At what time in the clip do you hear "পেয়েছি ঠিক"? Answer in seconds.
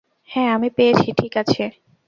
0.69-1.33